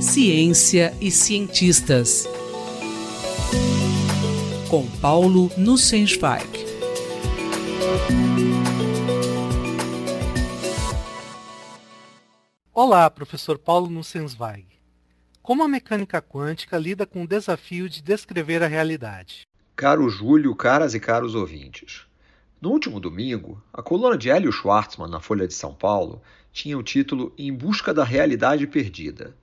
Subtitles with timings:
[0.00, 2.28] Ciência e cientistas.
[4.70, 6.46] Com Paulo Nussensweig.
[12.72, 14.66] Olá, professor Paulo Nussensweig.
[15.42, 19.42] Como a mecânica quântica lida com o desafio de descrever a realidade?
[19.74, 22.06] Caro Júlio, caras e caros ouvintes.
[22.60, 26.22] No último domingo, a coluna de Hélio Schwartzman na Folha de São Paulo
[26.56, 29.36] tinha o título Em Busca da Realidade Perdida.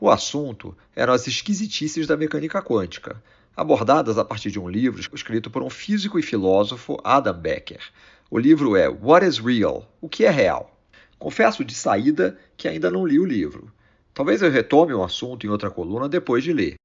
[0.00, 3.22] O assunto eram as esquisitices da mecânica quântica,
[3.54, 7.82] abordadas a partir de um livro escrito por um físico e filósofo, Adam Becker.
[8.30, 9.86] O livro é What is Real?
[10.00, 10.74] O que é real?
[11.18, 13.70] Confesso de saída que ainda não li o livro.
[14.14, 16.76] Talvez eu retome o assunto em outra coluna depois de ler.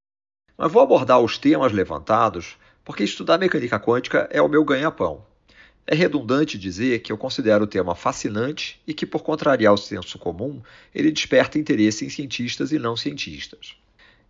[0.58, 5.24] Mas vou abordar os temas levantados porque estudar mecânica quântica é o meu ganha-pão.
[5.92, 10.20] É redundante dizer que eu considero o tema fascinante e que, por contrariar o senso
[10.20, 10.62] comum,
[10.94, 13.76] ele desperta interesse em cientistas e não cientistas.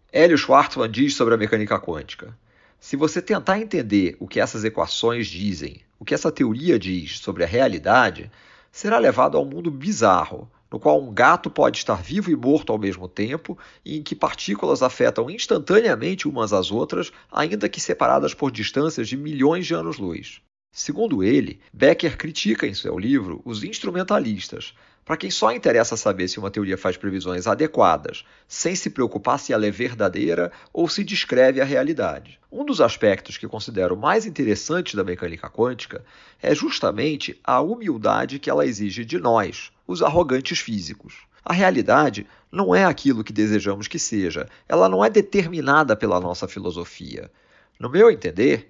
[0.10, 2.34] Hélio Schwartzman diz sobre a mecânica quântica:
[2.80, 7.44] se você tentar entender o que essas equações dizem, o que essa teoria diz sobre
[7.44, 8.32] a realidade,
[8.72, 12.72] será levado a um mundo bizarro, no qual um gato pode estar vivo e morto
[12.72, 18.34] ao mesmo tempo e em que partículas afetam instantaneamente umas às outras, ainda que separadas
[18.34, 20.42] por distâncias de milhões de anos-luz.
[20.72, 26.38] Segundo ele, Becker critica em seu livro os instrumentalistas, para quem só interessa saber se
[26.38, 31.60] uma teoria faz previsões adequadas, sem se preocupar se ela é verdadeira ou se descreve
[31.60, 32.40] a realidade.
[32.52, 36.06] Um dos aspectos que considero mais interessantes da mecânica quântica
[36.40, 41.16] é justamente a humildade que ela exige de nós, os arrogantes físicos.
[41.44, 46.48] A realidade não é aquilo que desejamos que seja, ela não é determinada pela nossa
[46.48, 47.32] filosofia.
[47.80, 48.70] No meu entender,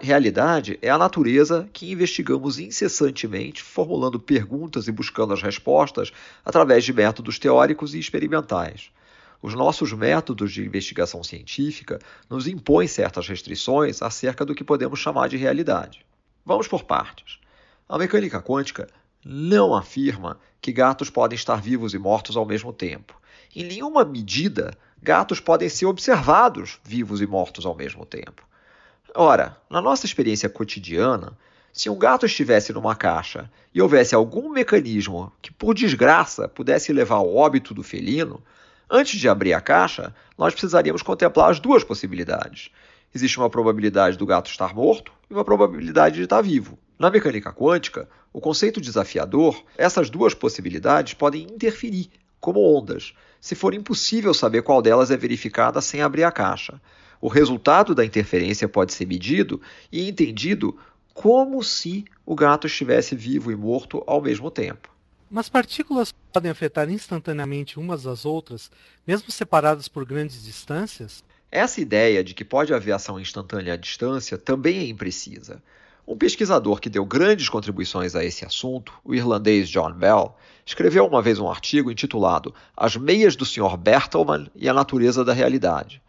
[0.00, 6.12] Realidade é a natureza que investigamos incessantemente, formulando perguntas e buscando as respostas
[6.44, 8.90] através de métodos teóricos e experimentais.
[9.40, 15.28] Os nossos métodos de investigação científica nos impõem certas restrições acerca do que podemos chamar
[15.28, 16.04] de realidade.
[16.44, 17.38] Vamos por partes.
[17.88, 18.88] A mecânica quântica
[19.24, 23.14] não afirma que gatos podem estar vivos e mortos ao mesmo tempo.
[23.54, 28.48] Em nenhuma medida, gatos podem ser observados vivos e mortos ao mesmo tempo.
[29.14, 31.32] Ora, na nossa experiência cotidiana,
[31.72, 37.16] se um gato estivesse numa caixa e houvesse algum mecanismo que, por desgraça, pudesse levar
[37.16, 38.42] ao óbito do felino,
[38.90, 42.70] antes de abrir a caixa, nós precisaríamos contemplar as duas possibilidades.
[43.14, 46.78] Existe uma probabilidade do gato estar morto e uma probabilidade de estar vivo.
[46.98, 52.10] Na mecânica quântica, o conceito desafiador, essas duas possibilidades podem interferir,
[52.40, 56.80] como ondas, se for impossível saber qual delas é verificada sem abrir a caixa.
[57.20, 60.76] O resultado da interferência pode ser medido e entendido
[61.12, 64.88] como se o gato estivesse vivo e morto ao mesmo tempo.
[65.30, 68.70] Mas partículas podem afetar instantaneamente umas às outras,
[69.06, 71.22] mesmo separadas por grandes distâncias?
[71.50, 75.62] Essa ideia de que pode haver ação instantânea à distância também é imprecisa.
[76.06, 81.20] Um pesquisador que deu grandes contribuições a esse assunto, o irlandês John Bell, escreveu uma
[81.20, 83.76] vez um artigo intitulado As Meias do Sr.
[83.76, 86.00] Bertelmann e a Natureza da Realidade.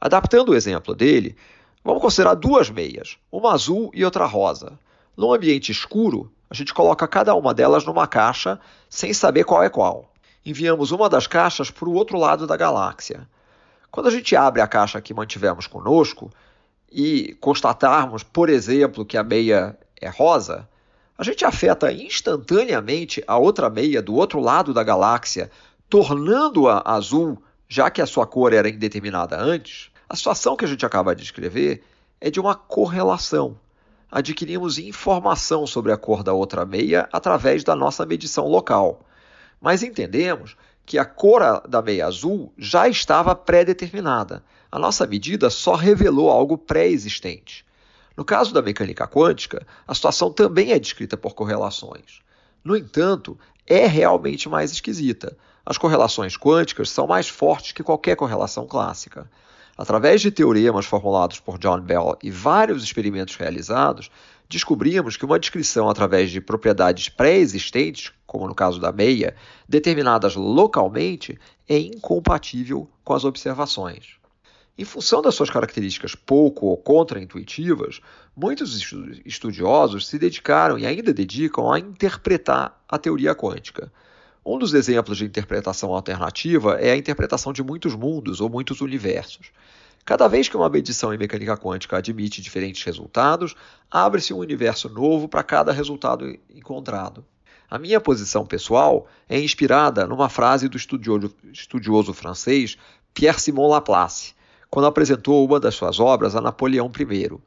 [0.00, 1.36] Adaptando o exemplo dele,
[1.84, 4.78] vamos considerar duas meias, uma azul e outra rosa.
[5.16, 9.68] Num ambiente escuro, a gente coloca cada uma delas numa caixa sem saber qual é
[9.68, 10.12] qual.
[10.46, 13.28] Enviamos uma das caixas para o outro lado da galáxia.
[13.90, 16.30] Quando a gente abre a caixa que mantivemos conosco
[16.90, 20.68] e constatarmos, por exemplo, que a meia é rosa,
[21.18, 25.50] a gente afeta instantaneamente a outra meia do outro lado da galáxia,
[25.88, 30.86] tornando-a azul já que a sua cor era indeterminada antes, a situação que a gente
[30.86, 31.84] acaba de descrever
[32.20, 33.58] é de uma correlação.
[34.10, 39.04] Adquirimos informação sobre a cor da outra meia através da nossa medição local.
[39.60, 40.56] Mas entendemos
[40.86, 44.42] que a cor da meia azul já estava pré-determinada.
[44.72, 47.66] A nossa medida só revelou algo pré-existente.
[48.16, 52.22] No caso da mecânica quântica, a situação também é descrita por correlações.
[52.64, 55.36] No entanto, é realmente mais esquisita.
[55.64, 59.30] As correlações quânticas são mais fortes que qualquer correlação clássica.
[59.76, 64.10] Através de teoremas formulados por John Bell e vários experimentos realizados,
[64.48, 69.36] descobrimos que uma descrição através de propriedades pré-existentes, como no caso da meia,
[69.68, 71.38] determinadas localmente,
[71.68, 74.17] é incompatível com as observações.
[74.80, 78.00] Em função das suas características pouco ou contra-intuitivas,
[78.36, 78.80] muitos
[79.26, 83.92] estudiosos se dedicaram e ainda dedicam a interpretar a teoria quântica.
[84.46, 89.50] Um dos exemplos de interpretação alternativa é a interpretação de muitos mundos ou muitos universos.
[90.04, 93.56] Cada vez que uma medição em mecânica quântica admite diferentes resultados,
[93.90, 97.24] abre-se um universo novo para cada resultado encontrado.
[97.68, 102.78] A minha posição pessoal é inspirada numa frase do estudioso, estudioso francês
[103.12, 104.37] Pierre-Simon Laplace,
[104.70, 107.38] quando apresentou uma das suas obras a Napoleão I.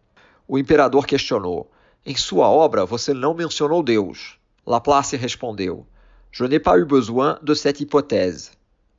[0.47, 1.69] O imperador questionou:
[2.05, 4.37] Em sua obra você não mencionou Deus.
[4.65, 5.85] Laplace respondeu:
[6.31, 8.51] Je n'ai pas eu besoin de cette hypothèse.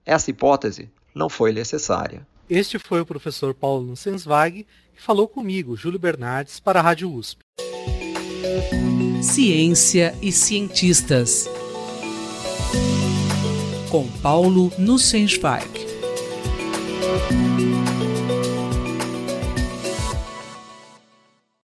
[0.04, 2.26] Essa hipótese não foi necessária.
[2.50, 7.40] Este foi o professor Paulo Nussensweig que falou comigo, Júlio Bernardes, para a Rádio USP.
[9.22, 11.48] Ciência e cientistas.
[13.90, 15.81] Com Paulo Nussensweig.
[17.14, 18.21] Thank you.